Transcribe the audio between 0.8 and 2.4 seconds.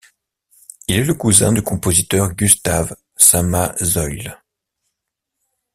Il est le cousin du compositeur